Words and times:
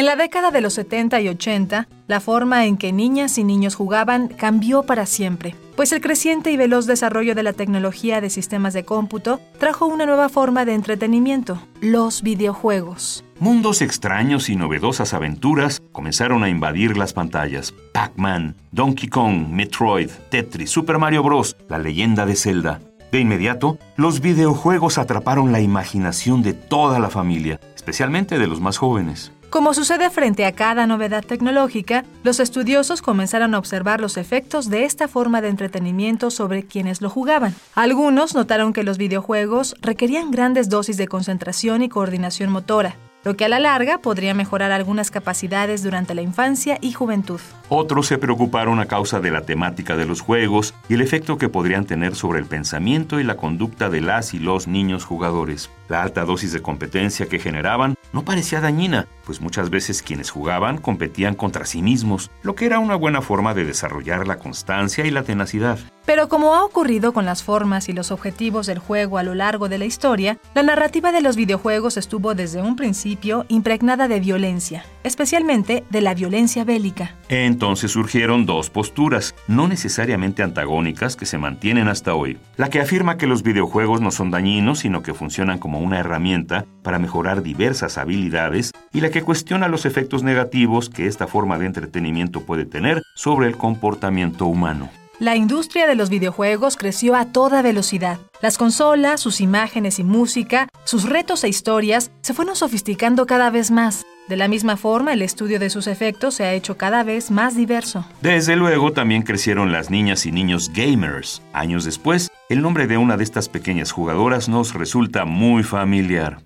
En 0.00 0.06
la 0.06 0.16
década 0.16 0.50
de 0.50 0.62
los 0.62 0.72
70 0.72 1.20
y 1.20 1.28
80, 1.28 1.86
la 2.06 2.20
forma 2.20 2.64
en 2.64 2.78
que 2.78 2.90
niñas 2.90 3.36
y 3.36 3.44
niños 3.44 3.74
jugaban 3.74 4.28
cambió 4.28 4.82
para 4.84 5.04
siempre, 5.04 5.54
pues 5.76 5.92
el 5.92 6.00
creciente 6.00 6.50
y 6.50 6.56
veloz 6.56 6.86
desarrollo 6.86 7.34
de 7.34 7.42
la 7.42 7.52
tecnología 7.52 8.22
de 8.22 8.30
sistemas 8.30 8.72
de 8.72 8.86
cómputo 8.86 9.42
trajo 9.58 9.84
una 9.84 10.06
nueva 10.06 10.30
forma 10.30 10.64
de 10.64 10.72
entretenimiento, 10.72 11.60
los 11.82 12.22
videojuegos. 12.22 13.26
Mundos 13.40 13.82
extraños 13.82 14.48
y 14.48 14.56
novedosas 14.56 15.12
aventuras 15.12 15.82
comenzaron 15.92 16.44
a 16.44 16.48
invadir 16.48 16.96
las 16.96 17.12
pantallas. 17.12 17.74
Pac-Man, 17.92 18.56
Donkey 18.72 19.10
Kong, 19.10 19.48
Metroid, 19.50 20.08
Tetris, 20.30 20.70
Super 20.70 20.96
Mario 20.96 21.22
Bros., 21.22 21.58
la 21.68 21.78
leyenda 21.78 22.24
de 22.24 22.36
Zelda. 22.36 22.80
De 23.12 23.20
inmediato, 23.20 23.76
los 23.96 24.22
videojuegos 24.22 24.96
atraparon 24.96 25.52
la 25.52 25.60
imaginación 25.60 26.42
de 26.42 26.54
toda 26.54 27.00
la 27.00 27.10
familia, 27.10 27.60
especialmente 27.76 28.38
de 28.38 28.46
los 28.46 28.62
más 28.62 28.78
jóvenes. 28.78 29.32
Como 29.50 29.74
sucede 29.74 30.10
frente 30.10 30.46
a 30.46 30.52
cada 30.52 30.86
novedad 30.86 31.24
tecnológica, 31.24 32.04
los 32.22 32.38
estudiosos 32.38 33.02
comenzaron 33.02 33.52
a 33.52 33.58
observar 33.58 34.00
los 34.00 34.16
efectos 34.16 34.70
de 34.70 34.84
esta 34.84 35.08
forma 35.08 35.40
de 35.40 35.48
entretenimiento 35.48 36.30
sobre 36.30 36.62
quienes 36.62 37.02
lo 37.02 37.10
jugaban. 37.10 37.56
Algunos 37.74 38.36
notaron 38.36 38.72
que 38.72 38.84
los 38.84 38.96
videojuegos 38.96 39.74
requerían 39.82 40.30
grandes 40.30 40.68
dosis 40.68 40.96
de 40.98 41.08
concentración 41.08 41.82
y 41.82 41.88
coordinación 41.88 42.52
motora, 42.52 42.94
lo 43.24 43.36
que 43.36 43.44
a 43.44 43.48
la 43.48 43.58
larga 43.58 43.98
podría 43.98 44.34
mejorar 44.34 44.70
algunas 44.70 45.10
capacidades 45.10 45.82
durante 45.82 46.14
la 46.14 46.22
infancia 46.22 46.78
y 46.80 46.92
juventud. 46.92 47.40
Otros 47.68 48.06
se 48.06 48.18
preocuparon 48.18 48.78
a 48.78 48.86
causa 48.86 49.18
de 49.18 49.32
la 49.32 49.42
temática 49.42 49.96
de 49.96 50.06
los 50.06 50.20
juegos 50.20 50.74
y 50.88 50.94
el 50.94 51.02
efecto 51.02 51.38
que 51.38 51.48
podrían 51.48 51.86
tener 51.86 52.14
sobre 52.14 52.38
el 52.38 52.46
pensamiento 52.46 53.18
y 53.18 53.24
la 53.24 53.36
conducta 53.36 53.90
de 53.90 54.00
las 54.00 54.32
y 54.32 54.38
los 54.38 54.68
niños 54.68 55.04
jugadores. 55.04 55.70
La 55.88 56.02
alta 56.02 56.24
dosis 56.24 56.52
de 56.52 56.62
competencia 56.62 57.26
que 57.26 57.40
generaban 57.40 57.96
no 58.12 58.24
parecía 58.24 58.60
dañina, 58.60 59.06
pues 59.30 59.40
muchas 59.40 59.70
veces 59.70 60.02
quienes 60.02 60.28
jugaban 60.28 60.78
competían 60.78 61.36
contra 61.36 61.64
sí 61.64 61.82
mismos, 61.82 62.32
lo 62.42 62.56
que 62.56 62.66
era 62.66 62.80
una 62.80 62.96
buena 62.96 63.22
forma 63.22 63.54
de 63.54 63.64
desarrollar 63.64 64.26
la 64.26 64.40
constancia 64.40 65.06
y 65.06 65.12
la 65.12 65.22
tenacidad. 65.22 65.78
Pero 66.04 66.28
como 66.28 66.56
ha 66.56 66.64
ocurrido 66.64 67.12
con 67.12 67.24
las 67.24 67.44
formas 67.44 67.88
y 67.88 67.92
los 67.92 68.10
objetivos 68.10 68.66
del 68.66 68.80
juego 68.80 69.18
a 69.18 69.22
lo 69.22 69.36
largo 69.36 69.68
de 69.68 69.78
la 69.78 69.84
historia, 69.84 70.38
la 70.54 70.64
narrativa 70.64 71.12
de 71.12 71.20
los 71.20 71.36
videojuegos 71.36 71.96
estuvo 71.96 72.34
desde 72.34 72.60
un 72.60 72.74
principio 72.74 73.44
impregnada 73.46 74.08
de 74.08 74.18
violencia, 74.18 74.84
especialmente 75.04 75.84
de 75.90 76.00
la 76.00 76.14
violencia 76.14 76.64
bélica. 76.64 77.14
Entonces 77.28 77.92
surgieron 77.92 78.46
dos 78.46 78.70
posturas, 78.70 79.34
no 79.48 79.68
necesariamente 79.68 80.42
antagónicas, 80.42 81.16
que 81.16 81.26
se 81.26 81.38
mantienen 81.38 81.88
hasta 81.88 82.14
hoy. 82.14 82.38
La 82.56 82.70
que 82.70 82.80
afirma 82.80 83.16
que 83.16 83.26
los 83.26 83.42
videojuegos 83.42 84.00
no 84.00 84.10
son 84.10 84.30
dañinos, 84.30 84.80
sino 84.80 85.02
que 85.02 85.14
funcionan 85.14 85.58
como 85.58 85.80
una 85.80 85.98
herramienta 85.98 86.66
para 86.82 86.98
mejorar 86.98 87.42
diversas 87.42 87.98
habilidades, 87.98 88.72
y 88.92 89.00
la 89.00 89.10
que 89.10 89.22
cuestiona 89.22 89.68
los 89.68 89.86
efectos 89.86 90.22
negativos 90.22 90.90
que 90.90 91.06
esta 91.06 91.26
forma 91.26 91.58
de 91.58 91.66
entretenimiento 91.66 92.40
puede 92.42 92.64
tener 92.64 93.02
sobre 93.14 93.46
el 93.46 93.56
comportamiento 93.56 94.46
humano. 94.46 94.90
La 95.20 95.36
industria 95.36 95.86
de 95.86 95.96
los 95.96 96.08
videojuegos 96.08 96.78
creció 96.78 97.14
a 97.14 97.26
toda 97.26 97.60
velocidad. 97.60 98.18
Las 98.40 98.56
consolas, 98.56 99.20
sus 99.20 99.42
imágenes 99.42 99.98
y 99.98 100.02
música, 100.02 100.66
sus 100.84 101.06
retos 101.06 101.44
e 101.44 101.48
historias 101.50 102.10
se 102.22 102.32
fueron 102.32 102.56
sofisticando 102.56 103.26
cada 103.26 103.50
vez 103.50 103.70
más. 103.70 104.06
De 104.30 104.36
la 104.36 104.46
misma 104.46 104.76
forma, 104.76 105.12
el 105.12 105.22
estudio 105.22 105.58
de 105.58 105.70
sus 105.70 105.88
efectos 105.88 106.36
se 106.36 106.44
ha 106.44 106.52
hecho 106.52 106.76
cada 106.76 107.02
vez 107.02 107.32
más 107.32 107.56
diverso. 107.56 108.06
Desde 108.22 108.54
luego, 108.54 108.92
también 108.92 109.22
crecieron 109.22 109.72
las 109.72 109.90
niñas 109.90 110.24
y 110.24 110.30
niños 110.30 110.70
gamers. 110.72 111.42
Años 111.52 111.84
después, 111.84 112.30
el 112.48 112.62
nombre 112.62 112.86
de 112.86 112.96
una 112.96 113.16
de 113.16 113.24
estas 113.24 113.48
pequeñas 113.48 113.90
jugadoras 113.90 114.48
nos 114.48 114.72
resulta 114.74 115.24
muy 115.24 115.64
familiar. 115.64 116.38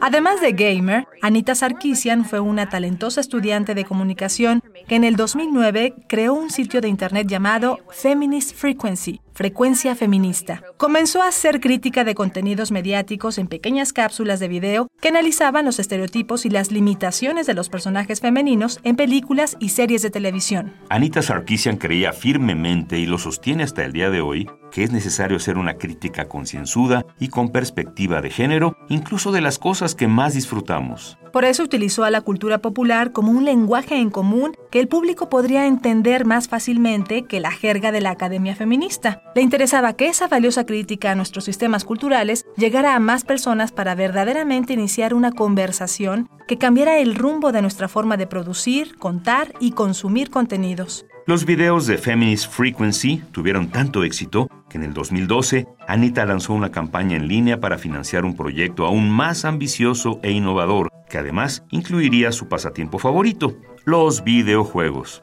Además 0.00 0.40
de 0.40 0.52
gamer, 0.52 1.06
Anita 1.22 1.54
Sarkisian 1.54 2.24
fue 2.24 2.40
una 2.40 2.68
talentosa 2.68 3.20
estudiante 3.20 3.74
de 3.74 3.84
comunicación 3.84 4.62
que 4.90 4.96
en 4.96 5.04
el 5.04 5.14
2009 5.14 5.94
creó 6.08 6.34
un 6.34 6.50
sitio 6.50 6.80
de 6.80 6.88
internet 6.88 7.28
llamado 7.28 7.78
Feminist 7.90 8.56
Frequency, 8.56 9.20
Frecuencia 9.40 9.94
Feminista. 9.94 10.62
Comenzó 10.76 11.22
a 11.22 11.28
hacer 11.28 11.60
crítica 11.60 12.04
de 12.04 12.14
contenidos 12.14 12.70
mediáticos 12.72 13.38
en 13.38 13.46
pequeñas 13.46 13.94
cápsulas 13.94 14.38
de 14.38 14.48
video 14.48 14.88
que 15.00 15.08
analizaban 15.08 15.64
los 15.64 15.78
estereotipos 15.78 16.44
y 16.44 16.50
las 16.50 16.70
limitaciones 16.70 17.46
de 17.46 17.54
los 17.54 17.70
personajes 17.70 18.20
femeninos 18.20 18.80
en 18.84 18.96
películas 18.96 19.56
y 19.58 19.70
series 19.70 20.02
de 20.02 20.10
televisión. 20.10 20.74
Anita 20.90 21.22
Sarkisian 21.22 21.78
creía 21.78 22.12
firmemente 22.12 22.98
y 22.98 23.06
lo 23.06 23.16
sostiene 23.16 23.62
hasta 23.62 23.82
el 23.82 23.94
día 23.94 24.10
de 24.10 24.20
hoy 24.20 24.46
que 24.70 24.84
es 24.84 24.92
necesario 24.92 25.36
hacer 25.36 25.58
una 25.58 25.74
crítica 25.74 26.28
concienzuda 26.28 27.04
y 27.18 27.28
con 27.28 27.50
perspectiva 27.50 28.20
de 28.20 28.30
género, 28.30 28.76
incluso 28.88 29.32
de 29.32 29.40
las 29.40 29.58
cosas 29.58 29.94
que 29.94 30.08
más 30.08 30.34
disfrutamos. 30.34 31.18
Por 31.32 31.44
eso 31.44 31.62
utilizó 31.62 32.04
a 32.04 32.10
la 32.10 32.22
cultura 32.22 32.58
popular 32.58 33.12
como 33.12 33.30
un 33.30 33.44
lenguaje 33.44 33.96
en 33.96 34.10
común 34.10 34.52
que 34.70 34.80
el 34.80 34.88
público 34.88 35.28
podría 35.28 35.66
entender 35.66 36.24
más 36.24 36.48
fácilmente 36.48 37.24
que 37.24 37.40
la 37.40 37.50
jerga 37.50 37.92
de 37.92 38.00
la 38.00 38.10
Academia 38.10 38.56
Feminista. 38.56 39.22
Le 39.34 39.42
interesaba 39.42 39.92
que 39.92 40.08
esa 40.08 40.26
valiosa 40.26 40.66
crítica 40.66 41.12
a 41.12 41.14
nuestros 41.14 41.44
sistemas 41.44 41.84
culturales 41.84 42.46
llegara 42.56 42.96
a 42.96 43.00
más 43.00 43.22
personas 43.22 43.70
para 43.70 43.94
verdaderamente 43.94 44.72
iniciar 44.72 45.14
una 45.14 45.30
conversación 45.30 46.28
que 46.48 46.58
cambiara 46.58 46.98
el 46.98 47.14
rumbo 47.14 47.52
de 47.52 47.62
nuestra 47.62 47.86
forma 47.86 48.16
de 48.16 48.26
producir, 48.26 48.96
contar 48.96 49.54
y 49.60 49.70
consumir 49.70 50.30
contenidos. 50.30 51.06
Los 51.26 51.44
videos 51.44 51.86
de 51.86 51.96
Feminist 51.96 52.50
Frequency 52.50 53.22
tuvieron 53.30 53.68
tanto 53.68 54.02
éxito 54.02 54.48
que 54.68 54.78
en 54.78 54.84
el 54.84 54.94
2012 54.94 55.68
Anita 55.86 56.26
lanzó 56.26 56.52
una 56.54 56.72
campaña 56.72 57.16
en 57.16 57.28
línea 57.28 57.60
para 57.60 57.78
financiar 57.78 58.24
un 58.24 58.34
proyecto 58.34 58.84
aún 58.84 59.10
más 59.10 59.44
ambicioso 59.44 60.18
e 60.24 60.32
innovador, 60.32 60.88
que 61.08 61.18
además 61.18 61.62
incluiría 61.70 62.32
su 62.32 62.48
pasatiempo 62.48 62.98
favorito, 62.98 63.54
los 63.84 64.24
videojuegos. 64.24 65.22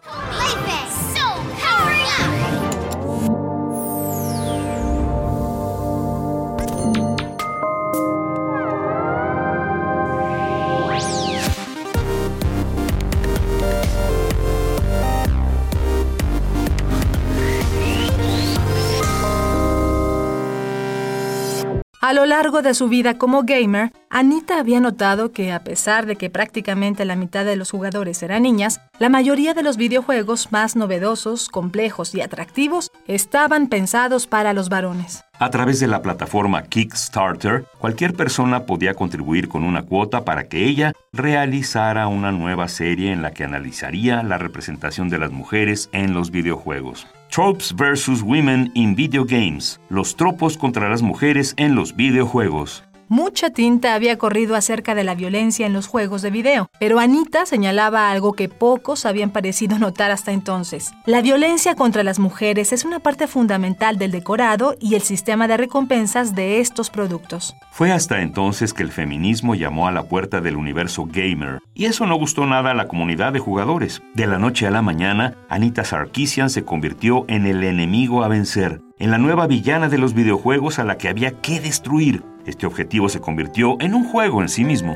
Lo 22.18 22.26
largo 22.26 22.64
de 22.64 22.74
su 22.74 22.90
vida 22.90 23.20
como 23.20 23.44
gamer, 23.44 23.94
Anita 24.10 24.58
había 24.60 24.80
notado 24.80 25.32
que 25.32 25.52
a 25.52 25.64
pesar 25.64 26.08
de 26.08 26.16
que 26.16 26.32
prácticamente 26.32 27.06
la 27.06 27.16
mitad 27.16 27.46
de 27.46 27.56
los 27.56 27.70
jugadores 27.70 28.24
eran 28.24 28.42
niñas, 28.42 28.82
la 28.98 29.10
mayoría 29.10 29.54
de 29.54 29.62
los 29.62 29.78
videojuegos 29.78 30.52
más 30.52 30.76
novedosos, 30.76 31.48
complejos 31.48 32.16
y 32.16 32.22
atractivos 32.22 32.92
estaban 33.06 33.68
pensados 33.68 34.26
para 34.26 34.54
los 34.54 34.68
varones. 34.68 35.26
A 35.38 35.52
través 35.52 35.80
de 35.80 35.86
la 35.86 36.02
plataforma 36.02 36.64
Kickstarter, 36.64 37.66
cualquier 37.78 38.16
persona 38.16 38.66
podía 38.66 38.96
contribuir 38.96 39.48
con 39.48 39.64
una 39.64 39.84
cuota 39.84 40.26
para 40.26 40.46
que 40.46 40.66
ella 40.66 40.94
realizara 41.14 42.08
una 42.08 42.32
nueva 42.32 42.68
serie 42.68 43.12
en 43.12 43.22
la 43.22 43.30
que 43.30 43.44
analizaría 43.44 44.24
la 44.24 44.40
representación 44.40 45.10
de 45.10 45.20
las 45.20 45.30
mujeres 45.30 45.88
en 45.92 46.16
los 46.16 46.32
videojuegos. 46.32 47.06
Tropes 47.30 47.72
vs. 47.76 48.24
Women 48.24 48.72
in 48.74 48.96
Video 48.96 49.24
Games. 49.26 49.80
Los 49.90 50.16
tropos 50.16 50.58
contra 50.58 50.90
las 50.90 51.02
mujeres 51.02 51.54
en 51.58 51.76
los 51.76 51.96
videojuegos. 51.96 52.87
Mucha 53.10 53.52
tinta 53.52 53.96
había 53.96 54.18
corrido 54.18 54.58
acerca 54.58 54.94
de 54.94 55.06
la 55.06 55.16
violencia 55.16 55.66
en 55.66 55.72
los 55.72 55.88
juegos 55.88 56.22
de 56.22 56.30
video, 56.30 56.70
pero 56.78 57.00
Anita 57.00 57.46
señalaba 57.46 58.12
algo 58.12 58.34
que 58.34 58.50
pocos 58.50 59.06
habían 59.06 59.30
parecido 59.30 59.80
notar 59.80 60.12
hasta 60.12 60.34
entonces. 60.34 60.92
La 61.06 61.22
violencia 61.22 61.76
contra 61.76 62.04
las 62.04 62.20
mujeres 62.20 62.74
es 62.74 62.84
una 62.84 63.00
parte 63.00 63.28
fundamental 63.28 63.98
del 63.98 64.12
decorado 64.12 64.76
y 64.82 64.96
el 64.96 65.04
sistema 65.04 65.48
de 65.48 65.56
recompensas 65.56 66.36
de 66.36 66.60
estos 66.60 66.90
productos. 66.90 67.56
Fue 67.72 67.94
hasta 67.94 68.22
entonces 68.22 68.74
que 68.74 68.84
el 68.84 68.92
feminismo 68.92 69.56
llamó 69.56 69.88
a 69.88 69.94
la 69.94 70.04
puerta 70.04 70.42
del 70.42 70.58
universo 70.58 71.08
gamer, 71.10 71.60
y 71.74 71.86
eso 71.86 72.08
no 72.08 72.16
gustó 72.16 72.46
nada 72.46 72.72
a 72.72 72.76
la 72.76 72.90
comunidad 72.90 73.32
de 73.32 73.40
jugadores. 73.40 74.02
De 74.16 74.28
la 74.28 74.38
noche 74.38 74.68
a 74.68 74.72
la 74.72 74.82
mañana, 74.82 75.36
Anita 75.48 75.86
Sarkeesian 75.86 76.50
se 76.50 76.66
convirtió 76.66 77.24
en 77.30 77.46
el 77.46 77.64
enemigo 77.64 78.26
a 78.26 78.28
vencer, 78.28 78.82
en 79.00 79.12
la 79.12 79.18
nueva 79.18 79.48
villana 79.48 79.88
de 79.88 79.98
los 79.98 80.14
videojuegos 80.14 80.80
a 80.80 80.84
la 80.84 80.98
que 80.98 81.08
había 81.08 81.40
que 81.40 81.62
destruir. 81.62 82.24
Este 82.48 82.66
objetivo 82.66 83.10
se 83.10 83.20
convirtió 83.20 83.76
en 83.82 83.94
un 83.94 84.06
juego 84.06 84.42
en 84.42 84.48
sí 84.48 84.64
mismo. 84.64 84.96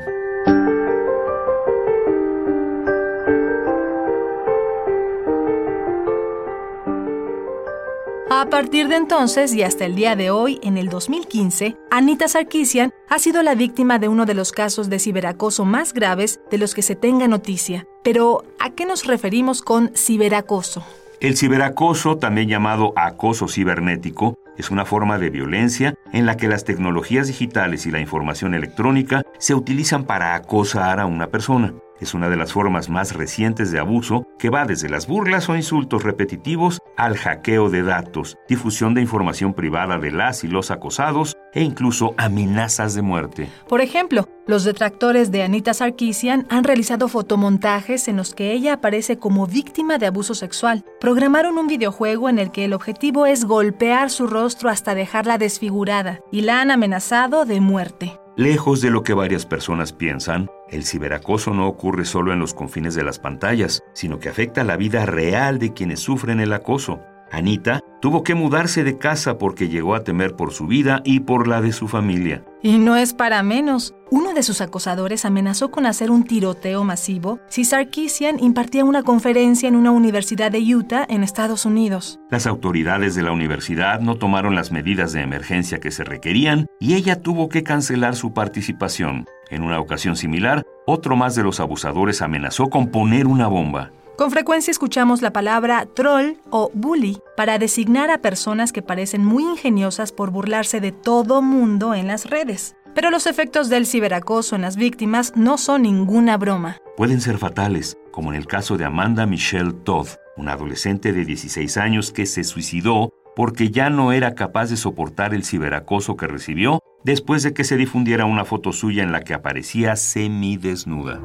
A 8.30 8.46
partir 8.50 8.88
de 8.88 8.96
entonces 8.96 9.54
y 9.54 9.64
hasta 9.64 9.86
el 9.86 9.96
día 9.96 10.16
de 10.16 10.32
hoy, 10.32 10.60
en 10.64 10.78
el 10.78 10.88
2015, 10.88 11.76
Anita 11.92 12.30
Sarkeesian 12.30 12.94
ha 13.10 13.20
sido 13.20 13.44
la 13.44 13.54
víctima 13.54 14.00
de 14.00 14.08
uno 14.08 14.26
de 14.26 14.34
los 14.34 14.54
casos 14.54 14.90
de 14.90 15.00
ciberacoso 15.00 15.66
más 15.66 15.94
graves 15.94 16.40
de 16.50 16.58
los 16.58 16.74
que 16.74 16.82
se 16.82 16.96
tenga 16.96 17.28
noticia. 17.28 17.86
Pero, 18.02 18.46
¿a 18.60 18.70
qué 18.70 18.86
nos 18.86 19.06
referimos 19.06 19.62
con 19.62 19.92
ciberacoso? 19.96 20.84
El 21.20 21.38
ciberacoso, 21.38 22.18
también 22.18 22.48
llamado 22.48 22.94
acoso 22.96 23.48
cibernético, 23.48 24.40
es 24.62 24.70
una 24.70 24.86
forma 24.86 25.18
de 25.18 25.32
violencia 25.32 25.96
en 26.14 26.28
la 26.28 26.38
que 26.38 26.48
las 26.48 26.66
tecnologías 26.66 27.26
digitales 27.26 27.88
y 27.88 27.92
la 27.92 28.00
información 28.00 28.54
electrónica 28.54 29.24
se 29.40 29.56
utilizan 29.56 30.06
para 30.06 30.36
acosar 30.36 31.00
a 31.00 31.08
una 31.08 31.28
persona. 31.28 31.74
Es 32.02 32.16
una 32.16 32.30
de 32.30 32.36
las 32.36 32.52
formas 32.52 32.90
más 32.90 33.14
recientes 33.14 33.72
de 33.72 33.78
abuso 33.78 34.26
que 34.40 34.50
va 34.50 34.66
desde 34.66 34.90
las 34.90 35.06
burlas 35.06 35.48
o 35.50 35.56
insultos 35.56 36.04
repetitivos 36.04 36.80
al 36.98 37.16
hackeo 37.16 37.70
de 37.70 37.84
datos, 37.84 38.40
difusión 38.50 38.96
de 38.96 39.02
información 39.02 39.54
privada 39.54 40.00
de 40.00 40.10
las 40.10 40.44
y 40.44 40.48
los 40.48 40.72
acosados 40.72 41.38
e 41.54 41.62
incluso 41.62 42.16
amenazas 42.18 42.96
de 42.96 43.04
muerte. 43.04 43.50
Por 43.70 43.82
ejemplo, 43.82 44.28
los 44.48 44.64
detractores 44.64 45.32
de 45.32 45.44
Anita 45.44 45.76
Sarkeesian 45.76 46.48
han 46.50 46.64
realizado 46.64 47.08
fotomontajes 47.08 48.08
en 48.08 48.18
los 48.18 48.34
que 48.34 48.52
ella 48.52 48.74
aparece 48.74 49.20
como 49.20 49.46
víctima 49.46 50.00
de 50.00 50.08
abuso 50.08 50.34
sexual. 50.34 50.84
Programaron 51.00 51.60
un 51.60 51.68
videojuego 51.68 52.30
en 52.30 52.40
el 52.40 52.52
que 52.52 52.66
el 52.66 52.74
objetivo 52.74 53.28
es 53.28 53.46
golpear 53.46 54.10
su 54.10 54.26
rostro 54.26 54.70
hasta 54.70 54.96
dejarla 54.96 55.38
desfigurada 55.38 56.20
y 56.32 56.42
la 56.42 56.62
han 56.62 56.72
amenazado 56.72 57.46
de 57.46 57.62
muerte. 57.62 58.21
Lejos 58.38 58.80
de 58.80 58.92
lo 58.92 59.04
que 59.04 59.14
varias 59.14 59.46
personas 59.46 59.92
piensan, 59.92 60.50
el 60.70 60.86
ciberacoso 60.86 61.54
no 61.54 61.68
ocurre 61.68 62.06
solo 62.06 62.32
en 62.32 62.40
los 62.40 62.54
confines 62.54 62.96
de 62.96 63.04
las 63.04 63.20
pantallas, 63.20 63.84
sino 63.92 64.20
que 64.20 64.30
afecta 64.30 64.64
la 64.64 64.78
vida 64.78 65.06
real 65.06 65.60
de 65.60 65.74
quienes 65.74 66.00
sufren 66.00 66.40
el 66.40 66.54
acoso. 66.54 67.02
Anita 67.32 67.82
tuvo 68.02 68.24
que 68.24 68.36
mudarse 68.36 68.84
de 68.84 68.98
casa 68.98 69.38
porque 69.38 69.70
llegó 69.70 69.96
a 69.96 70.04
temer 70.04 70.36
por 70.36 70.52
su 70.52 70.68
vida 70.68 71.02
y 71.06 71.22
por 71.22 71.48
la 71.48 71.62
de 71.62 71.72
su 71.72 71.88
familia. 71.88 72.44
Y 72.62 72.78
no 72.78 72.96
es 72.96 73.14
para 73.14 73.42
menos. 73.44 73.94
Uno 74.10 74.34
de 74.34 74.44
sus 74.44 74.60
acosadores 74.60 75.24
amenazó 75.24 75.72
con 75.72 75.86
hacer 75.86 76.12
un 76.12 76.26
tiroteo 76.26 76.84
masivo 76.84 77.40
si 77.48 77.64
Sarkeesian 77.64 78.40
impartía 78.40 78.84
una 78.84 79.04
conferencia 79.04 79.70
en 79.70 79.76
una 79.76 79.92
universidad 79.92 80.52
de 80.52 80.60
Utah 80.60 81.06
en 81.08 81.24
Estados 81.24 81.66
Unidos. 81.66 82.20
Las 82.30 82.46
autoridades 82.46 83.16
de 83.16 83.24
la 83.24 83.32
universidad 83.32 84.02
no 84.02 84.16
tomaron 84.16 84.54
las 84.54 84.72
medidas 84.72 85.14
de 85.14 85.22
emergencia 85.22 85.80
que 85.80 85.92
se 85.92 86.04
requerían 86.04 86.68
y 86.80 86.96
ella 86.96 87.22
tuvo 87.22 87.48
que 87.50 87.64
cancelar 87.64 88.16
su 88.16 88.34
participación. 88.34 89.26
En 89.50 89.64
una 89.64 89.80
ocasión 89.80 90.16
similar, 90.16 90.64
otro 90.86 91.16
más 91.16 91.36
de 91.36 91.44
los 91.44 91.60
abusadores 91.60 92.22
amenazó 92.22 92.70
con 92.70 92.88
poner 92.88 93.28
una 93.28 93.48
bomba. 93.48 93.92
Con 94.22 94.30
frecuencia 94.30 94.70
escuchamos 94.70 95.24
la 95.24 95.34
palabra 95.34 95.88
troll 95.96 96.34
o 96.52 96.70
bully 96.76 97.18
para 97.36 97.58
designar 97.58 98.12
a 98.12 98.20
personas 98.20 98.72
que 98.72 98.84
parecen 98.84 99.26
muy 99.26 99.42
ingeniosas 99.42 100.12
por 100.12 100.30
burlarse 100.30 100.80
de 100.80 100.92
todo 100.92 101.42
mundo 101.42 101.96
en 101.96 102.06
las 102.06 102.30
redes. 102.30 102.76
Pero 102.94 103.10
los 103.10 103.26
efectos 103.26 103.68
del 103.68 103.88
ciberacoso 103.88 104.56
en 104.56 104.62
las 104.62 104.76
víctimas 104.76 105.34
no 105.36 105.58
son 105.58 105.82
ninguna 105.82 106.38
broma. 106.38 106.78
Pueden 106.98 107.20
ser 107.20 107.40
fatales, 107.40 107.98
como 108.12 108.32
en 108.32 108.38
el 108.38 108.46
caso 108.46 108.78
de 108.78 108.86
Amanda 108.86 109.26
Michelle 109.26 109.74
Todd, 109.74 110.10
una 110.38 110.54
adolescente 110.54 111.14
de 111.14 111.26
16 111.26 111.78
años 111.78 112.12
que 112.12 112.28
se 112.28 112.44
suicidó 112.44 113.10
porque 113.36 113.72
ya 113.72 113.90
no 113.90 114.12
era 114.12 114.36
capaz 114.36 114.70
de 114.70 114.78
soportar 114.78 115.34
el 115.34 115.44
ciberacoso 115.44 116.16
que 116.16 116.28
recibió 116.28 116.80
después 117.04 117.42
de 117.42 117.56
que 117.56 117.64
se 117.64 117.76
difundiera 117.76 118.26
una 118.26 118.46
foto 118.46 118.72
suya 118.72 119.02
en 119.02 119.14
la 119.14 119.22
que 119.22 119.34
aparecía 119.34 119.96
semidesnuda. 119.96 121.20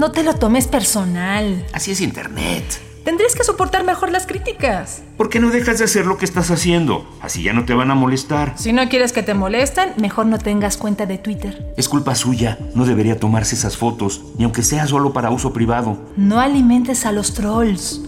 No 0.00 0.12
te 0.12 0.22
lo 0.22 0.32
tomes 0.32 0.66
personal. 0.66 1.62
Así 1.74 1.90
es 1.90 2.00
Internet. 2.00 2.64
Tendrías 3.04 3.34
que 3.34 3.44
soportar 3.44 3.84
mejor 3.84 4.10
las 4.10 4.26
críticas. 4.26 5.02
¿Por 5.18 5.28
qué 5.28 5.40
no 5.40 5.50
dejas 5.50 5.78
de 5.78 5.84
hacer 5.84 6.06
lo 6.06 6.16
que 6.16 6.24
estás 6.24 6.50
haciendo? 6.50 7.06
Así 7.20 7.42
ya 7.42 7.52
no 7.52 7.66
te 7.66 7.74
van 7.74 7.90
a 7.90 7.94
molestar. 7.94 8.54
Si 8.56 8.72
no 8.72 8.88
quieres 8.88 9.12
que 9.12 9.22
te 9.22 9.34
molesten, 9.34 9.92
mejor 9.98 10.24
no 10.24 10.38
tengas 10.38 10.78
cuenta 10.78 11.04
de 11.04 11.18
Twitter. 11.18 11.74
Es 11.76 11.86
culpa 11.86 12.14
suya. 12.14 12.58
No 12.74 12.86
debería 12.86 13.20
tomarse 13.20 13.54
esas 13.54 13.76
fotos, 13.76 14.22
ni 14.38 14.44
aunque 14.44 14.62
sea 14.62 14.86
solo 14.86 15.12
para 15.12 15.28
uso 15.30 15.52
privado. 15.52 15.98
No 16.16 16.40
alimentes 16.40 17.04
a 17.04 17.12
los 17.12 17.34
trolls. 17.34 18.00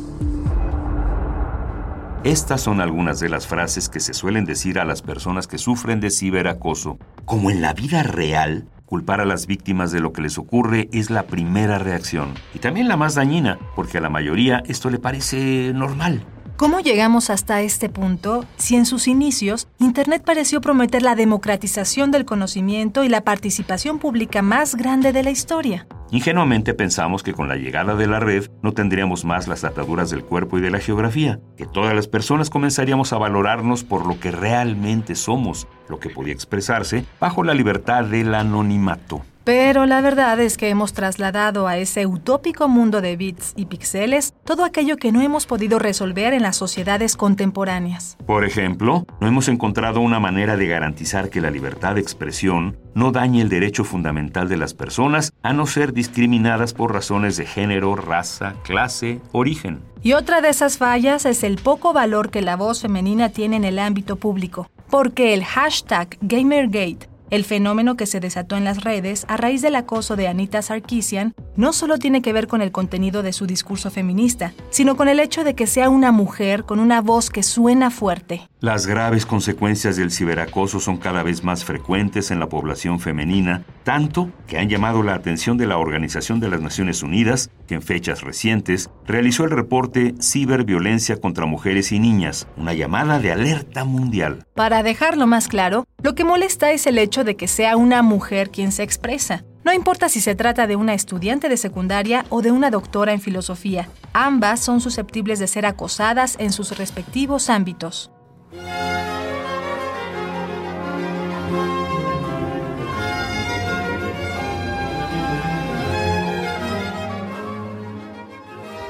Estas 2.25 2.63
son 2.63 2.81
algunas 2.81 3.21
de 3.21 3.29
las 3.29 3.47
frases 3.47 3.91
que 3.91 4.01
se 4.01 4.15
suelen 4.15 4.47
decir 4.47 4.79
a 4.79 4.87
las 4.87 5.03
personas 5.03 5.47
que 5.47 5.59
sufren 5.59 6.01
de 6.01 6.09
ciberacoso. 6.09 6.97
Como 7.27 7.51
en 7.51 7.61
la 7.61 7.75
vida 7.75 8.03
real, 8.03 8.65
Culpar 8.93 9.23
a 9.23 9.25
las 9.25 9.47
víctimas 9.47 9.91
de 9.91 10.01
lo 10.01 10.13
que 10.13 10.21
les 10.21 10.37
ocurre 10.37 10.91
es 10.93 11.09
la 11.09 11.23
primera 11.23 11.79
reacción 11.79 12.35
y 12.53 12.59
también 12.59 12.89
la 12.89 12.99
más 12.99 13.15
dañina, 13.15 13.59
porque 13.75 13.97
a 13.97 14.03
la 14.03 14.11
mayoría 14.11 14.63
esto 14.67 14.91
le 14.91 14.99
parece 14.99 15.73
normal. 15.73 16.27
¿Cómo 16.59 16.79
llegamos 16.79 17.31
hasta 17.31 17.63
este 17.63 17.89
punto 17.89 18.45
si 18.59 18.77
en 18.77 18.85
sus 18.85 19.09
inicios 19.09 19.67
Internet 19.79 20.25
pareció 20.27 20.61
prometer 20.61 21.01
la 21.01 21.15
democratización 21.15 22.11
del 22.11 22.27
conocimiento 22.27 23.03
y 23.03 23.09
la 23.09 23.25
participación 23.25 23.99
pública 23.99 24.43
más 24.43 24.75
grande 24.75 25.15
de 25.15 25.23
la 25.23 25.31
historia? 25.31 25.87
Ingenuamente 26.13 26.75
pensamos 26.75 27.23
que 27.23 27.33
con 27.33 27.49
la 27.49 27.57
llegada 27.57 27.95
de 27.95 28.07
la 28.07 28.21
red 28.21 28.51
no 28.61 28.73
tendríamos 28.73 29.25
más 29.25 29.49
las 29.49 29.65
ataduras 29.65 30.11
del 30.11 30.23
cuerpo 30.23 30.59
y 30.59 30.61
de 30.61 30.71
la 30.71 30.79
geografía, 30.79 31.41
que 31.57 31.65
todas 31.65 31.95
las 31.95 32.07
personas 32.07 32.51
comenzaríamos 32.51 33.15
a 33.15 33.19
valorarnos 33.19 33.83
por 33.83 34.05
lo 34.05 34.21
que 34.21 34.31
realmente 34.31 35.15
somos, 35.15 35.67
lo 35.89 36.01
que 36.01 36.11
podía 36.11 36.35
expresarse 36.35 37.07
bajo 37.19 37.43
la 37.45 37.55
libertad 37.55 38.05
del 38.05 38.35
anonimato. 38.35 39.23
Pero 39.45 39.87
la 39.87 40.01
verdad 40.01 40.39
es 40.39 40.57
que 40.57 40.69
hemos 40.69 40.93
trasladado 40.93 41.67
a 41.67 41.77
ese 41.77 42.07
utópico 42.07 42.69
mundo 42.69 43.01
de 43.01 43.17
bits 43.17 43.55
y 43.57 43.67
píxeles 43.67 44.35
todo 44.45 44.65
aquello 44.65 44.97
que 44.97 45.11
no 45.11 45.21
hemos 45.21 45.47
podido 45.47 45.81
resolver 45.81 46.33
en 46.33 46.43
las 46.43 46.57
sociedades 46.57 47.17
contemporáneas. 47.17 48.17
Por 48.25 48.45
ejemplo, 48.45 49.05
no 49.21 49.27
hemos 49.27 49.49
encontrado 49.49 50.01
una 50.01 50.21
manera 50.21 50.57
de 50.57 50.69
garantizar 50.69 51.29
que 51.29 51.41
la 51.41 51.51
libertad 51.51 51.97
de 51.97 52.01
expresión 52.01 52.77
no 52.95 53.11
dañe 53.11 53.43
el 53.43 53.49
derecho 53.49 53.83
fundamental 53.83 54.49
de 54.49 54.59
las 54.59 54.75
personas 54.75 55.33
a 55.43 55.53
no 55.53 55.67
ser 55.67 55.93
discriminadas 55.93 56.73
por 56.73 56.93
razones 56.93 57.37
de 57.37 57.47
género, 57.47 57.97
raza, 57.97 58.55
clase, 58.63 59.21
origen. 59.33 59.81
Y 60.05 60.13
otra 60.13 60.41
de 60.41 60.51
esas 60.51 60.79
fallas 60.79 61.27
es 61.27 61.43
el 61.43 61.57
poco 61.57 61.93
valor 61.93 62.31
que 62.31 62.43
la 62.43 62.57
voz 62.57 62.83
femenina 62.83 63.31
tiene 63.31 63.57
en 63.57 63.65
el 63.65 63.81
ámbito 63.81 64.17
público, 64.17 64.69
porque 64.89 65.35
el 65.35 65.45
hashtag 65.45 66.17
Gamergate 66.21 67.12
el 67.33 67.47
fenómeno 67.47 67.97
que 67.97 68.05
se 68.05 68.21
desató 68.21 68.59
en 68.59 68.65
las 68.65 68.85
redes 68.85 69.25
a 69.27 69.39
raíz 69.39 69.63
del 69.63 69.75
acoso 69.75 70.17
de 70.17 70.29
Anita 70.29 70.61
Sarkeesian 70.61 71.33
no 71.57 71.73
solo 71.73 71.97
tiene 71.97 72.21
que 72.21 72.35
ver 72.35 72.47
con 72.47 72.61
el 72.61 72.73
contenido 72.73 73.23
de 73.23 73.33
su 73.33 73.47
discurso 73.47 73.91
feminista, 73.91 74.53
sino 74.69 74.99
con 74.99 75.09
el 75.09 75.19
hecho 75.19 75.43
de 75.43 75.55
que 75.55 75.67
sea 75.67 75.89
una 75.89 76.13
mujer 76.13 76.65
con 76.65 76.79
una 76.79 77.01
voz 77.01 77.31
que 77.31 77.43
suena 77.43 77.91
fuerte. 77.91 78.51
Las 78.61 78.87
graves 78.87 79.25
consecuencias 79.25 79.97
del 79.97 80.11
ciberacoso 80.11 80.79
son 80.79 80.99
cada 80.99 81.23
vez 81.23 81.43
más 81.43 81.65
frecuentes 81.65 82.31
en 82.31 82.39
la 82.39 82.51
población 82.51 83.01
femenina, 83.01 83.65
tanto 83.83 84.31
que 84.47 84.59
han 84.59 84.69
llamado 84.69 85.03
la 85.03 85.15
atención 85.15 85.57
de 85.57 85.67
la 85.67 85.79
Organización 85.79 86.39
de 86.39 86.51
las 86.51 86.61
Naciones 86.61 87.03
Unidas, 87.03 87.51
en 87.73 87.83
fechas 87.83 88.23
recientes 88.23 88.91
realizó 89.07 89.45
el 89.45 89.51
reporte 89.51 90.15
Ciberviolencia 90.21 91.17
contra 91.17 91.47
Mujeres 91.47 91.93
y 91.93 91.99
Niñas, 91.99 92.47
una 92.57 92.75
llamada 92.75 93.19
de 93.19 93.33
alerta 93.33 93.85
mundial. 93.85 94.47
Para 94.55 94.83
dejarlo 94.83 95.27
más 95.27 95.49
claro, 95.49 95.87
lo 96.03 96.15
que 96.15 96.25
molesta 96.25 96.73
es 96.73 96.87
el 96.87 96.99
hecho 96.99 97.25
de 97.25 97.37
que 97.37 97.49
sea 97.49 97.77
una 97.77 98.03
mujer 98.03 98.51
quien 98.51 98.73
se 98.73 98.83
expresa. 98.83 99.45
No 99.65 99.73
importa 99.73 100.09
si 100.09 100.21
se 100.21 100.35
trata 100.35 100.67
de 100.67 100.77
una 100.77 100.95
estudiante 100.95 101.49
de 101.49 101.57
secundaria 101.57 102.25
o 102.29 102.43
de 102.43 102.51
una 102.51 102.71
doctora 102.71 103.13
en 103.13 103.21
filosofía, 103.21 103.89
ambas 104.13 104.61
son 104.61 104.81
susceptibles 104.81 105.39
de 105.39 105.47
ser 105.47 105.67
acosadas 105.67 106.37
en 106.41 106.53
sus 106.53 106.77
respectivos 106.77 107.49
ámbitos. 107.49 108.11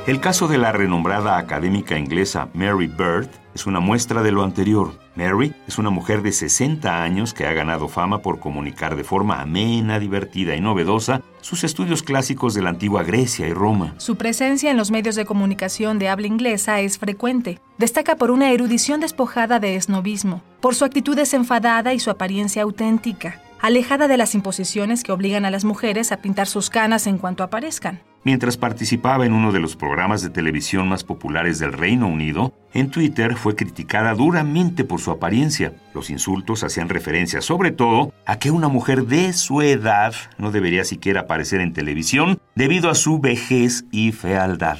El 0.04 0.18
caso 0.18 0.49
de 0.49 0.59
la 0.59 0.73
renombrada 0.73 1.38
académica 1.38 1.97
inglesa 1.97 2.49
Mary 2.54 2.88
Bird 2.88 3.28
es 3.54 3.66
una 3.66 3.78
muestra 3.78 4.25
de 4.25 4.32
lo 4.32 4.42
anterior. 4.42 4.99
Mary 5.14 5.54
es 5.68 5.78
una 5.78 5.90
mujer 5.90 6.23
de 6.23 6.32
60 6.32 7.04
años 7.04 7.32
que 7.32 7.47
ha 7.47 7.52
ganado 7.52 7.87
fama 7.87 8.18
por 8.18 8.40
comunicar 8.40 8.97
de 8.97 9.04
forma 9.04 9.40
amena, 9.40 10.00
divertida 10.00 10.56
y 10.56 10.61
novedosa 10.61 11.23
sus 11.40 11.62
estudios 11.62 12.02
clásicos 12.02 12.52
de 12.52 12.62
la 12.62 12.71
antigua 12.71 13.04
Grecia 13.04 13.47
y 13.47 13.52
Roma. 13.52 13.94
Su 13.99 14.16
presencia 14.16 14.73
en 14.73 14.76
los 14.76 14.90
medios 14.90 15.14
de 15.14 15.25
comunicación 15.25 16.00
de 16.00 16.09
habla 16.09 16.26
inglesa 16.26 16.80
es 16.80 16.99
frecuente. 16.99 17.61
Destaca 17.78 18.16
por 18.16 18.32
una 18.32 18.50
erudición 18.50 18.99
despojada 18.99 19.61
de 19.61 19.76
esnovismo, 19.76 20.42
por 20.61 20.75
su 20.75 20.85
actitud 20.85 21.14
desenfadada 21.14 21.94
y 21.94 22.00
su 22.00 22.11
apariencia 22.11 22.64
auténtica 22.64 23.40
alejada 23.62 24.09
de 24.09 24.19
las 24.19 24.35
imposiciones 24.35 25.02
que 25.04 25.12
obligan 25.12 25.47
a 25.47 25.50
las 25.50 25.64
mujeres 25.64 26.12
a 26.12 26.19
pintar 26.19 26.49
sus 26.49 26.69
canas 26.69 27.07
en 27.07 27.16
cuanto 27.16 27.42
aparezcan. 27.45 28.02
Mientras 28.25 28.57
participaba 28.57 29.26
en 29.26 29.33
uno 29.33 29.50
de 29.50 29.59
los 29.59 29.75
programas 29.75 30.23
de 30.23 30.31
televisión 30.31 30.88
más 30.88 31.02
populares 31.02 31.59
del 31.59 31.73
Reino 31.73 32.07
Unido, 32.07 32.52
en 32.73 32.90
Twitter 32.90 33.35
fue 33.37 33.57
criticada 33.57 34.14
duramente 34.14 34.85
por 34.85 35.00
su 35.00 35.11
apariencia. 35.11 35.75
Los 35.92 36.09
insultos 36.11 36.62
hacían 36.62 36.88
referencia 36.88 37.40
sobre 37.40 37.73
todo 37.73 38.12
a 38.26 38.38
que 38.38 38.52
una 38.52 38.69
mujer 38.69 39.07
de 39.07 39.33
su 39.33 39.61
edad 39.61 40.14
no 40.38 40.52
debería 40.52 40.85
siquiera 40.85 41.23
aparecer 41.23 41.61
en 41.61 41.73
televisión 41.73 42.40
debido 42.54 42.90
a 42.90 42.95
su 42.95 43.19
vejez 43.19 43.85
y 43.90 44.12
fealdad. 44.12 44.78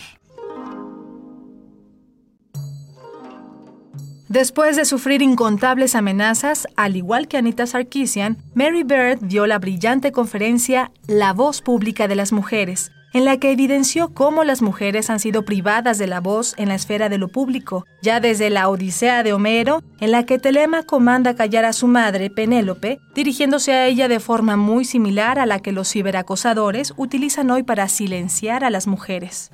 Después 4.33 4.77
de 4.77 4.87
sufrir 4.87 5.21
incontables 5.21 5.95
amenazas, 5.95 6.67
al 6.77 6.97
igual 6.97 7.29
que 7.29 7.37
Anita 7.37 7.67
Sarkeesian, 7.67 8.39
Mary 8.55 8.83
Bird 8.83 9.19
dio 9.21 9.47
la 9.47 9.59
brillante 9.59 10.11
conferencia 10.11 10.91
La 11.07 11.35
voz 11.35 11.61
pública 11.61 12.09
de 12.09 12.15
las 12.15 12.33
mujeres, 12.33 12.93
en 13.13 13.27
la 13.27 13.37
que 13.37 13.53
evidenció 13.53 14.15
cómo 14.15 14.43
las 14.43 14.63
mujeres 14.63 15.11
han 15.11 15.21
sido 15.21 15.45
privadas 15.45 15.99
de 15.99 16.07
la 16.07 16.21
voz 16.21 16.55
en 16.57 16.69
la 16.69 16.77
esfera 16.77 17.11
de 17.11 17.19
lo 17.19 17.29
público, 17.29 17.85
ya 18.01 18.21
desde 18.21 18.49
la 18.49 18.71
Odisea 18.71 19.23
de 19.23 19.35
Homero, 19.35 19.83
en 20.01 20.13
la 20.13 20.25
que 20.25 20.39
Telema 20.39 20.83
comanda 20.85 21.37
callar 21.37 21.67
a 21.67 21.75
su 21.75 21.87
madre, 21.87 22.31
Penélope, 22.31 23.01
dirigiéndose 23.15 23.73
a 23.73 23.87
ella 23.87 24.09
de 24.09 24.19
forma 24.19 24.57
muy 24.57 24.87
similar 24.87 25.39
a 25.39 25.45
la 25.45 25.59
que 25.59 25.73
los 25.73 25.93
ciberacosadores 25.93 26.95
utilizan 26.97 27.51
hoy 27.51 27.65
para 27.65 27.87
silenciar 27.87 28.65
a 28.65 28.71
las 28.71 28.87
mujeres. 28.87 29.51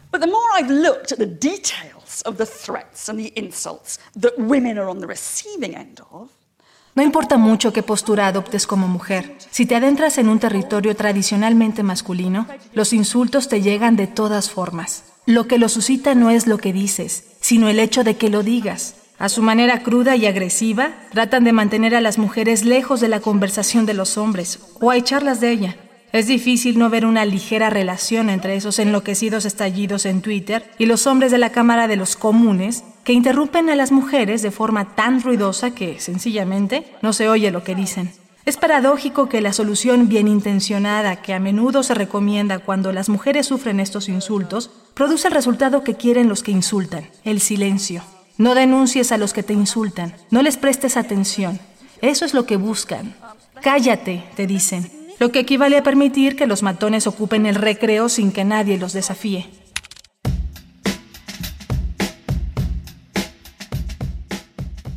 No 6.95 7.05
importa 7.05 7.37
mucho 7.37 7.73
qué 7.73 7.85
postura 7.85 8.27
adoptes 8.27 8.67
como 8.67 8.89
mujer. 8.89 9.37
Si 9.51 9.67
te 9.67 9.77
adentras 9.77 10.19
en 10.19 10.29
un 10.29 10.41
territorio 10.41 10.97
tradicionalmente 10.97 11.85
masculino, 11.85 12.49
los 12.73 12.93
insultos 12.93 13.49
te 13.49 13.63
llegan 13.63 13.95
de 13.95 14.09
todas 14.09 14.51
formas. 14.51 15.05
Lo 15.25 15.47
que 15.47 15.59
lo 15.59 15.69
suscita 15.69 16.17
no 16.17 16.31
es 16.31 16.47
lo 16.47 16.59
que 16.59 16.73
dices, 16.73 17.25
sino 17.41 17.69
el 17.69 17.79
hecho 17.79 18.03
de 18.03 18.17
que 18.17 18.31
lo 18.31 18.43
digas. 18.43 18.97
A 19.19 19.29
su 19.29 19.43
manera 19.43 19.83
cruda 19.83 20.17
y 20.17 20.27
agresiva, 20.27 20.91
tratan 21.13 21.45
de 21.45 21.53
mantener 21.53 21.95
a 21.95 22.01
las 22.01 22.19
mujeres 22.19 22.65
lejos 22.65 23.01
de 23.01 23.09
la 23.09 23.21
conversación 23.21 23.87
de 23.87 23.95
los 23.95 24.17
hombres 24.17 24.59
o 24.81 24.91
a 24.91 24.97
echarlas 24.97 25.41
de 25.41 25.51
ella. 25.51 25.77
Es 26.11 26.27
difícil 26.27 26.79
no 26.79 26.89
ver 26.89 27.05
una 27.05 27.27
ligera 27.27 27.69
relación 27.69 28.31
entre 28.31 28.57
esos 28.57 28.79
enloquecidos 28.79 29.45
estallidos 29.45 30.07
en 30.07 30.23
Twitter 30.23 30.71
y 30.79 30.87
los 30.87 31.07
hombres 31.07 31.31
de 31.31 31.37
la 31.37 31.51
Cámara 31.51 31.87
de 31.87 31.97
los 31.97 32.17
Comunes 32.17 32.83
que 33.05 33.13
interrumpen 33.13 33.69
a 33.69 33.77
las 33.77 33.93
mujeres 33.93 34.41
de 34.41 34.51
forma 34.51 34.95
tan 34.95 35.21
ruidosa 35.23 35.73
que, 35.73 36.01
sencillamente, 36.01 36.87
no 37.03 37.13
se 37.13 37.29
oye 37.29 37.51
lo 37.51 37.63
que 37.63 37.75
dicen. 37.75 38.11
Es 38.47 38.57
paradójico 38.57 39.29
que 39.29 39.43
la 39.43 39.53
solución 39.53 40.09
bien 40.09 40.29
intencionada 40.29 41.17
que 41.17 41.35
a 41.35 41.41
menudo 41.41 41.83
se 41.83 41.93
recomienda 41.93 42.59
cuando 42.59 42.91
las 42.93 43.11
mujeres 43.11 43.47
sufren 43.47 43.79
estos 43.79 44.09
insultos 44.09 44.71
produce 44.95 45.29
el 45.29 45.35
resultado 45.35 45.85
que 45.85 45.97
quieren 45.97 46.31
los 46.31 46.43
que 46.43 46.53
insultan, 46.53 47.07
el 47.25 47.41
silencio. 47.41 48.03
No 48.39 48.55
denuncies 48.55 49.13
a 49.13 49.19
los 49.19 49.35
que 49.35 49.43
te 49.43 49.53
insultan, 49.53 50.15
no 50.31 50.41
les 50.41 50.57
prestes 50.57 50.97
atención. 50.97 51.61
Eso 52.01 52.25
es 52.25 52.33
lo 52.33 52.47
que 52.47 52.57
buscan. 52.57 53.15
Cállate, 53.61 54.25
te 54.35 54.47
dicen 54.47 54.98
lo 55.19 55.33
que 55.33 55.41
equivale 55.41 55.77
a 55.77 55.83
permitir 55.83 56.37
que 56.37 56.47
los 56.47 56.63
matones 56.63 57.07
ocupen 57.07 57.47
el 57.47 57.55
recreo 57.55 58.09
sin 58.09 58.33
que 58.33 58.45
nadie 58.45 58.79
los 58.79 58.93
desafíe. 58.93 59.47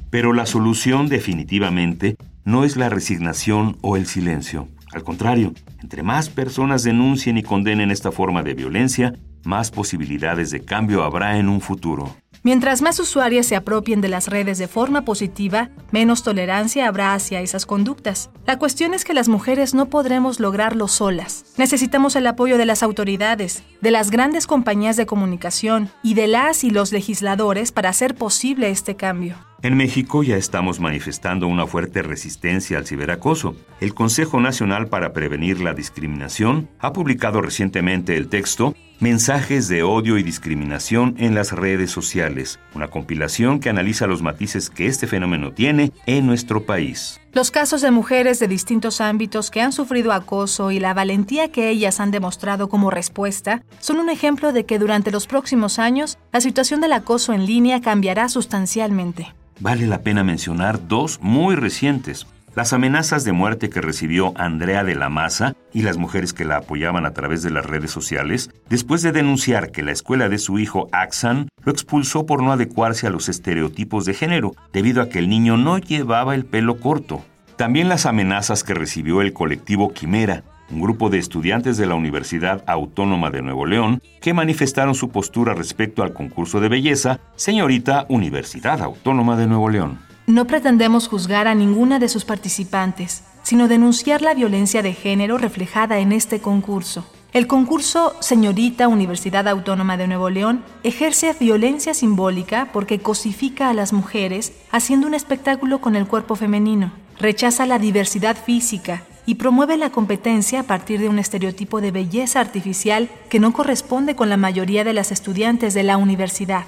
Pero 0.10 0.34
la 0.34 0.46
solución 0.46 1.08
definitivamente 1.08 2.18
no 2.44 2.66
es 2.66 2.76
la 2.76 2.90
resignación 2.90 3.78
o 3.82 3.96
el 3.96 4.06
silencio. 4.06 4.68
Al 4.94 5.04
contrario, 5.04 5.54
entre 5.82 6.04
más 6.04 6.30
personas 6.30 6.84
denuncien 6.84 7.38
y 7.38 7.44
condenen 7.44 7.92
esta 7.92 8.12
forma 8.12 8.44
de 8.44 8.54
violencia, 8.54 9.14
más 9.46 9.72
posibilidades 9.72 10.52
de 10.52 10.66
cambio 10.66 11.04
habrá 11.04 11.38
en 11.38 11.48
un 11.48 11.62
futuro. 11.62 12.14
Mientras 12.44 12.82
más 12.82 13.00
usuarias 13.00 13.46
se 13.46 13.56
apropien 13.56 14.02
de 14.02 14.08
las 14.08 14.28
redes 14.28 14.58
de 14.58 14.68
forma 14.68 15.06
positiva, 15.06 15.70
menos 15.92 16.24
tolerancia 16.24 16.88
habrá 16.88 17.14
hacia 17.14 17.40
esas 17.40 17.68
conductas. 17.68 18.32
La 18.48 18.58
cuestión 18.58 18.96
es 18.96 19.06
que 19.06 19.14
las 19.14 19.30
mujeres 19.30 19.76
no 19.76 19.90
podremos 19.90 20.40
lograrlo 20.40 20.88
solas. 20.88 21.46
Necesitamos 21.58 22.16
el 22.16 22.26
apoyo 22.26 22.58
de 22.58 22.66
las 22.66 22.82
autoridades, 22.82 23.62
de 23.82 23.92
las 23.92 24.10
grandes 24.10 24.48
compañías 24.48 24.98
de 24.98 25.06
comunicación 25.06 25.92
y 26.02 26.16
de 26.16 26.26
las 26.26 26.64
y 26.64 26.72
los 26.72 26.92
legisladores 26.92 27.72
para 27.72 27.90
hacer 27.90 28.16
posible 28.16 28.72
este 28.72 28.96
cambio. 28.96 29.51
En 29.64 29.78
México 29.78 30.24
ya 30.24 30.38
estamos 30.38 30.80
manifestando 30.80 31.46
una 31.48 31.68
fuerte 31.68 32.02
resistencia 32.02 32.80
al 32.80 32.88
ciberacoso. 32.88 33.56
El 33.80 33.94
Consejo 33.94 34.40
Nacional 34.40 34.88
para 34.88 35.14
Prevenir 35.14 35.62
la 35.62 35.76
Discriminación 35.76 36.68
ha 36.80 36.94
publicado 36.94 37.42
recientemente 37.42 38.18
el 38.18 38.28
texto 38.28 38.74
Mensajes 39.00 39.68
de 39.68 39.82
odio 39.82 40.20
y 40.20 40.24
discriminación 40.24 41.16
en 41.18 41.34
las 41.34 41.54
redes 41.54 41.90
sociales, 41.90 42.60
una 42.76 42.90
compilación 42.90 43.60
que 43.60 43.70
analiza 43.70 44.06
los 44.06 44.22
matices 44.22 44.70
que 44.70 44.86
este 44.86 45.08
fenómeno 45.08 45.54
tiene 45.54 45.92
en 46.06 46.28
nuestro 46.28 46.66
país. 46.68 47.20
Los 47.34 47.50
casos 47.50 47.80
de 47.82 47.92
mujeres 47.92 48.40
de 48.40 48.50
distintos 48.50 49.00
ámbitos 49.00 49.52
que 49.52 49.62
han 49.62 49.72
sufrido 49.72 50.12
acoso 50.12 50.70
y 50.72 50.80
la 50.80 50.94
valentía 50.94 51.50
que 51.50 51.70
ellas 51.70 52.02
han 52.02 52.12
demostrado 52.12 52.68
como 52.68 52.92
respuesta 52.92 53.64
son 53.80 54.00
un 54.00 54.10
ejemplo 54.10 54.52
de 54.52 54.66
que 54.66 54.78
durante 54.78 55.12
los 55.12 55.28
próximos 55.28 55.80
años 55.80 56.18
la 56.34 56.42
situación 56.42 56.82
del 56.82 56.92
acoso 56.92 57.32
en 57.32 57.46
línea 57.46 57.80
cambiará 57.80 58.28
sustancialmente. 58.28 59.34
Vale 59.62 59.88
la 59.88 60.02
pena 60.02 60.26
mencionar 60.26 60.90
dos 60.90 61.20
muy 61.22 61.56
recientes. 61.56 62.28
Las 62.54 62.74
amenazas 62.74 63.24
de 63.24 63.32
muerte 63.32 63.70
que 63.70 63.80
recibió 63.80 64.34
Andrea 64.36 64.84
de 64.84 64.96
la 64.96 65.08
Maza 65.08 65.54
y 65.74 65.84
las 65.84 65.96
mujeres 65.96 66.34
que 66.34 66.44
la 66.44 66.58
apoyaban 66.58 67.06
a 67.06 67.14
través 67.14 67.44
de 67.44 67.50
las 67.50 67.66
redes 67.66 67.92
sociales, 67.92 68.50
después 68.70 69.02
de 69.02 69.14
denunciar 69.14 69.72
que 69.72 69.84
la 69.84 69.94
escuela 69.94 70.28
de 70.28 70.38
su 70.38 70.60
hijo 70.60 70.90
Axan 70.92 71.48
lo 71.64 71.72
expulsó 71.72 72.26
por 72.26 72.44
no 72.44 72.52
adecuarse 72.52 73.08
a 73.08 73.10
los 73.10 73.30
estereotipos 73.30 74.04
de 74.04 74.14
género, 74.14 74.54
debido 74.74 75.02
a 75.02 75.08
que 75.08 75.20
el 75.20 75.30
niño 75.30 75.56
no 75.56 75.78
llevaba 75.78 76.36
el 76.36 76.44
pelo 76.44 76.78
corto. 76.82 77.24
También 77.56 77.88
las 77.88 78.06
amenazas 78.06 78.66
que 78.66 78.74
recibió 78.74 79.22
el 79.22 79.32
colectivo 79.32 79.94
Quimera, 79.94 80.44
un 80.72 80.82
grupo 80.82 81.10
de 81.10 81.20
estudiantes 81.20 81.78
de 81.78 81.86
la 81.86 81.96
Universidad 81.96 82.66
Autónoma 82.68 83.30
de 83.30 83.42
Nuevo 83.42 83.66
León 83.66 84.02
que 84.20 84.34
manifestaron 84.34 84.96
su 84.96 85.10
postura 85.10 85.54
respecto 85.54 86.04
al 86.04 86.14
concurso 86.14 86.60
de 86.60 86.68
belleza 86.68 87.20
Señorita 87.38 88.06
Universidad 88.10 88.82
Autónoma 88.82 89.38
de 89.38 89.48
Nuevo 89.48 89.70
León. 89.70 90.11
No 90.32 90.48
pretendemos 90.48 91.10
juzgar 91.10 91.50
a 91.50 91.56
ninguna 91.56 92.00
de 92.00 92.08
sus 92.08 92.24
participantes, 92.24 93.24
sino 93.44 93.68
denunciar 93.68 94.22
la 94.22 94.34
violencia 94.34 94.82
de 94.82 94.94
género 94.94 95.38
reflejada 95.38 96.00
en 96.00 96.14
este 96.14 96.40
concurso. 96.40 97.06
El 97.34 97.48
concurso 97.48 98.16
Señorita 98.22 98.88
Universidad 98.88 99.50
Autónoma 99.50 99.98
de 99.98 100.08
Nuevo 100.08 100.30
León 100.30 100.64
ejerce 100.84 101.36
violencia 101.38 101.94
simbólica 101.94 102.70
porque 102.72 103.00
cosifica 103.00 103.70
a 103.70 103.74
las 103.74 103.92
mujeres 103.92 104.54
haciendo 104.72 105.06
un 105.06 105.16
espectáculo 105.16 105.82
con 105.82 105.98
el 105.98 106.08
cuerpo 106.08 106.38
femenino, 106.38 106.94
rechaza 107.20 107.66
la 107.66 107.78
diversidad 107.78 108.38
física 108.38 109.04
y 109.26 109.36
promueve 109.36 109.76
la 109.76 109.90
competencia 109.90 110.62
a 110.62 110.64
partir 110.64 111.02
de 111.02 111.10
un 111.10 111.20
estereotipo 111.20 111.82
de 111.82 111.92
belleza 111.92 112.40
artificial 112.40 113.10
que 113.28 113.42
no 113.42 113.52
corresponde 113.52 114.16
con 114.16 114.30
la 114.30 114.38
mayoría 114.38 114.86
de 114.86 114.94
las 114.94 115.12
estudiantes 115.12 115.74
de 115.74 115.84
la 115.84 115.98
universidad. 115.98 116.64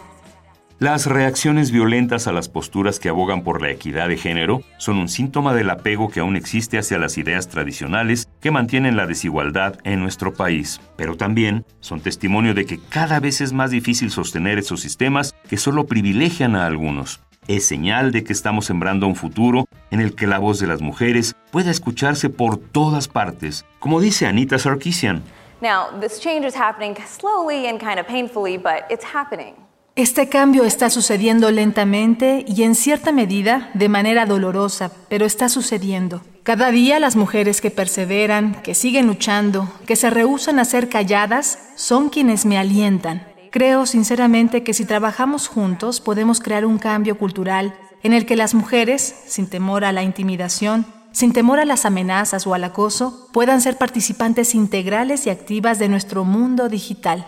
Las 0.83 1.05
reacciones 1.05 1.71
violentas 1.71 2.27
a 2.27 2.33
las 2.33 2.49
posturas 2.49 2.99
que 2.99 3.07
abogan 3.07 3.43
por 3.45 3.61
la 3.61 3.71
equidad 3.71 4.09
de 4.09 4.17
género 4.17 4.63
son 4.75 4.97
un 4.97 5.07
síntoma 5.07 5.53
del 5.53 5.69
apego 5.69 6.09
que 6.09 6.19
aún 6.19 6.35
existe 6.35 6.77
hacia 6.77 6.97
las 6.97 7.17
ideas 7.17 7.47
tradicionales 7.47 8.27
que 8.41 8.51
mantienen 8.51 8.97
la 8.97 9.07
desigualdad 9.07 9.77
en 9.85 10.01
nuestro 10.01 10.33
país, 10.33 10.81
pero 10.97 11.15
también 11.15 11.65
son 11.79 12.01
testimonio 12.01 12.53
de 12.53 12.65
que 12.65 12.81
cada 12.89 13.21
vez 13.21 13.39
es 13.39 13.53
más 13.53 13.71
difícil 13.71 14.11
sostener 14.11 14.59
esos 14.59 14.81
sistemas 14.81 15.33
que 15.47 15.55
solo 15.55 15.85
privilegian 15.85 16.53
a 16.57 16.65
algunos. 16.65 17.21
Es 17.47 17.65
señal 17.65 18.11
de 18.11 18.25
que 18.25 18.33
estamos 18.33 18.65
sembrando 18.65 19.07
un 19.07 19.15
futuro 19.15 19.63
en 19.89 20.01
el 20.01 20.15
que 20.15 20.27
la 20.27 20.37
voz 20.37 20.59
de 20.59 20.67
las 20.67 20.81
mujeres 20.81 21.33
pueda 21.53 21.71
escucharse 21.71 22.29
por 22.29 22.57
todas 22.57 23.07
partes, 23.07 23.65
como 23.79 24.01
dice 24.01 24.27
Anita 24.27 24.59
Sarkeesian. 24.59 25.23
Now, 25.61 25.97
this 26.01 26.19
change 26.19 26.45
is 26.45 26.57
happening 26.57 26.97
slowly 27.07 27.67
and 27.67 27.79
kind 27.79 28.01
of 28.01 28.05
painfully, 28.05 28.57
but 28.57 28.83
it's 28.89 29.05
happening. 29.05 29.55
Este 29.95 30.27
cambio 30.27 30.63
está 30.63 30.89
sucediendo 30.89 31.51
lentamente 31.51 32.43
y 32.47 32.63
en 32.63 32.73
cierta 32.73 33.11
medida 33.11 33.69
de 33.75 33.89
manera 33.89 34.25
dolorosa, 34.25 34.91
pero 35.07 35.23
está 35.27 35.49
sucediendo. 35.49 36.23
Cada 36.41 36.71
día 36.71 36.99
las 36.99 37.15
mujeres 37.15 37.61
que 37.61 37.69
perseveran, 37.69 38.59
que 38.63 38.73
siguen 38.73 39.05
luchando, 39.05 39.71
que 39.85 39.95
se 39.95 40.09
rehúsan 40.09 40.57
a 40.57 40.65
ser 40.65 40.89
calladas, 40.89 41.59
son 41.75 42.09
quienes 42.09 42.43
me 42.43 42.57
alientan. 42.57 43.27
Creo 43.51 43.85
sinceramente 43.85 44.63
que 44.63 44.73
si 44.73 44.83
trabajamos 44.83 45.47
juntos 45.47 46.01
podemos 46.01 46.39
crear 46.39 46.65
un 46.65 46.79
cambio 46.79 47.19
cultural 47.19 47.75
en 48.01 48.13
el 48.13 48.25
que 48.25 48.35
las 48.35 48.55
mujeres, 48.55 49.13
sin 49.27 49.47
temor 49.47 49.85
a 49.85 49.91
la 49.91 50.01
intimidación, 50.01 50.87
sin 51.11 51.33
temor 51.33 51.59
a 51.59 51.65
las 51.65 51.85
amenazas 51.85 52.47
o 52.47 52.55
al 52.55 52.63
acoso, 52.63 53.29
puedan 53.31 53.61
ser 53.61 53.77
participantes 53.77 54.55
integrales 54.55 55.27
y 55.27 55.29
activas 55.29 55.77
de 55.77 55.87
nuestro 55.87 56.25
mundo 56.25 56.67
digital. 56.67 57.27